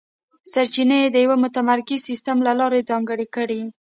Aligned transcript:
سرچینې 0.51 0.97
یې 1.03 1.09
د 1.11 1.17
یوه 1.25 1.37
متمرکز 1.43 1.99
سیستم 2.09 2.37
له 2.47 2.53
لارې 2.59 2.87
ځانګړې 2.89 3.27
کړې. 3.35 3.61